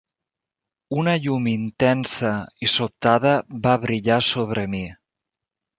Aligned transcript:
Una 1.01 1.13
llum 1.25 1.49
intensa 1.51 2.33
i 2.69 2.73
sobtada 2.77 3.35
va 3.69 3.79
brillar 3.87 4.21
sobre 4.35 4.67
mi. 4.75 4.87